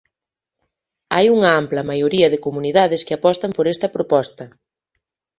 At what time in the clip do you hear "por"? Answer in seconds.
3.57-3.65